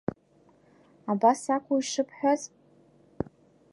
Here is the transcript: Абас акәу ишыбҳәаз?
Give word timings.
Абас 1.11 1.41
акәу 1.55 1.77
ишыбҳәаз? 1.81 2.41